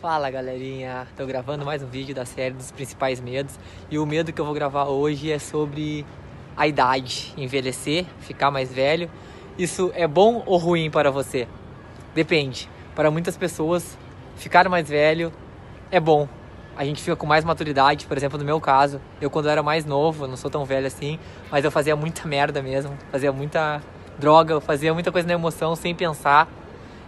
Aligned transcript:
Fala 0.00 0.30
galerinha, 0.30 1.06
tô 1.14 1.26
gravando 1.26 1.62
mais 1.62 1.82
um 1.82 1.86
vídeo 1.86 2.14
da 2.14 2.24
série 2.24 2.54
dos 2.54 2.70
principais 2.70 3.20
medos 3.20 3.60
e 3.90 3.98
o 3.98 4.06
medo 4.06 4.32
que 4.32 4.40
eu 4.40 4.46
vou 4.46 4.54
gravar 4.54 4.84
hoje 4.84 5.30
é 5.30 5.38
sobre 5.38 6.06
a 6.56 6.66
idade, 6.66 7.34
envelhecer, 7.36 8.06
ficar 8.20 8.50
mais 8.50 8.72
velho. 8.72 9.10
Isso 9.58 9.92
é 9.94 10.08
bom 10.08 10.42
ou 10.46 10.56
ruim 10.56 10.90
para 10.90 11.10
você? 11.10 11.46
Depende. 12.14 12.66
Para 12.94 13.10
muitas 13.10 13.36
pessoas, 13.36 13.98
ficar 14.36 14.66
mais 14.70 14.88
velho 14.88 15.30
é 15.90 16.00
bom. 16.00 16.26
A 16.78 16.82
gente 16.82 17.02
fica 17.02 17.14
com 17.14 17.26
mais 17.26 17.44
maturidade, 17.44 18.06
por 18.06 18.16
exemplo, 18.16 18.38
no 18.38 18.44
meu 18.44 18.58
caso, 18.58 19.02
eu 19.20 19.28
quando 19.28 19.50
era 19.50 19.62
mais 19.62 19.84
novo, 19.84 20.26
não 20.26 20.36
sou 20.36 20.50
tão 20.50 20.64
velho 20.64 20.86
assim, 20.86 21.18
mas 21.50 21.62
eu 21.62 21.70
fazia 21.70 21.94
muita 21.94 22.26
merda 22.26 22.62
mesmo, 22.62 22.96
fazia 23.12 23.32
muita 23.32 23.82
droga, 24.18 24.54
eu 24.54 24.62
fazia 24.62 24.94
muita 24.94 25.12
coisa 25.12 25.28
na 25.28 25.34
emoção 25.34 25.76
sem 25.76 25.94
pensar 25.94 26.48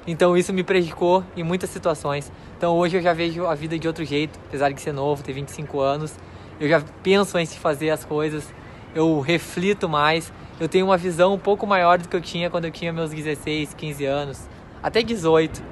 então 0.06 0.36
isso 0.36 0.52
me 0.52 0.62
prejudicou 0.62 1.24
em 1.36 1.42
muitas 1.42 1.70
situações. 1.70 2.30
Então 2.56 2.76
hoje 2.76 2.96
eu 2.96 3.02
já 3.02 3.12
vejo 3.12 3.46
a 3.46 3.54
vida 3.54 3.78
de 3.78 3.86
outro 3.86 4.04
jeito, 4.04 4.38
apesar 4.48 4.70
de 4.72 4.80
ser 4.80 4.92
novo, 4.92 5.22
ter 5.22 5.32
25 5.32 5.80
anos. 5.80 6.16
Eu 6.58 6.68
já 6.68 6.82
penso 7.02 7.36
antes 7.38 7.52
de 7.52 7.58
fazer 7.58 7.90
as 7.90 8.04
coisas, 8.04 8.52
eu 8.94 9.20
reflito 9.20 9.88
mais, 9.88 10.32
eu 10.60 10.68
tenho 10.68 10.86
uma 10.86 10.96
visão 10.96 11.34
um 11.34 11.38
pouco 11.38 11.66
maior 11.66 11.98
do 11.98 12.08
que 12.08 12.16
eu 12.16 12.20
tinha 12.20 12.50
quando 12.50 12.66
eu 12.66 12.70
tinha 12.70 12.92
meus 12.92 13.10
16, 13.10 13.74
15 13.74 14.04
anos, 14.04 14.48
até 14.82 15.02
18. 15.02 15.62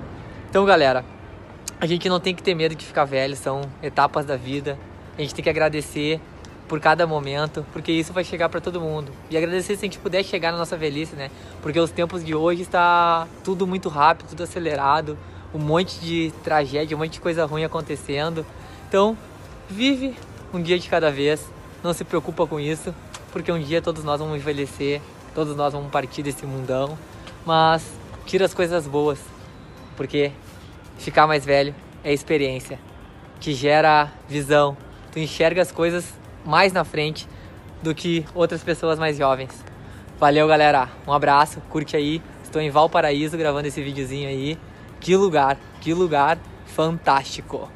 Então, 0.49 0.65
galera, 0.65 1.05
a 1.81 1.87
gente 1.87 2.09
não 2.09 2.19
tem 2.19 2.35
que 2.35 2.43
ter 2.43 2.55
medo 2.55 2.75
de 2.75 2.85
ficar 2.85 3.05
velho, 3.05 3.37
são 3.37 3.63
etapas 3.83 4.25
da 4.25 4.37
vida. 4.37 4.79
A 5.17 5.21
gente 5.21 5.35
tem 5.35 5.43
que 5.43 5.51
agradecer 5.51 6.21
por 6.71 6.79
cada 6.79 7.05
momento, 7.05 7.67
porque 7.73 7.91
isso 7.91 8.13
vai 8.13 8.23
chegar 8.23 8.49
para 8.49 8.61
todo 8.61 8.81
mundo. 8.81 9.11
E 9.29 9.37
agradecer 9.37 9.75
se 9.75 9.85
a 9.85 9.87
gente 9.87 9.99
puder 9.99 10.23
chegar 10.23 10.53
na 10.53 10.59
nossa 10.59 10.77
velhice, 10.77 11.17
né? 11.17 11.29
Porque 11.61 11.81
os 11.81 11.91
tempos 11.91 12.25
de 12.25 12.33
hoje 12.33 12.63
está 12.63 13.27
tudo 13.43 13.67
muito 13.67 13.89
rápido, 13.89 14.29
tudo 14.29 14.45
acelerado, 14.45 15.19
um 15.53 15.59
monte 15.59 15.99
de 15.99 16.33
tragédia, 16.45 16.97
um 16.97 17.01
monte 17.01 17.15
de 17.15 17.21
coisa 17.21 17.45
ruim 17.45 17.65
acontecendo. 17.65 18.47
Então, 18.89 19.19
vive 19.69 20.15
um 20.55 20.63
dia 20.63 20.79
de 20.79 20.89
cada 20.89 21.11
vez, 21.11 21.45
não 21.83 21.93
se 21.93 22.05
preocupa 22.05 22.47
com 22.47 22.61
isso, 22.61 22.95
porque 23.33 23.51
um 23.51 23.59
dia 23.59 23.83
todos 23.83 24.05
nós 24.05 24.21
vamos 24.21 24.37
envelhecer, 24.37 25.01
todos 25.35 25.57
nós 25.57 25.73
vamos 25.73 25.91
partir 25.91 26.23
desse 26.23 26.47
mundão, 26.47 26.97
mas 27.45 27.85
tira 28.25 28.45
as 28.45 28.55
coisas 28.55 28.87
boas, 28.87 29.19
porque 29.97 30.31
ficar 30.99 31.27
mais 31.27 31.45
velho 31.45 31.75
é 32.05 32.13
experiência 32.13 32.79
que 33.41 33.55
gera 33.55 34.13
visão. 34.29 34.77
Tu 35.11 35.19
enxerga 35.19 35.63
as 35.63 35.73
coisas 35.73 36.20
mais 36.45 36.73
na 36.73 36.85
frente 36.85 37.29
do 37.83 37.95
que 37.95 38.25
outras 38.35 38.63
pessoas 38.63 38.99
mais 38.99 39.17
jovens. 39.17 39.65
Valeu, 40.19 40.47
galera. 40.47 40.89
Um 41.07 41.13
abraço, 41.13 41.61
curte 41.71 41.97
aí. 41.97 42.23
Estou 42.43 42.61
em 42.61 42.71
Valparaíso 42.71 43.39
gravando 43.39 43.69
esse 43.69 43.83
videozinho 43.83 44.29
aí. 44.29 44.59
Que 45.01 45.17
lugar, 45.17 45.57
que 45.81 45.95
lugar 45.95 46.39
fantástico. 46.67 47.69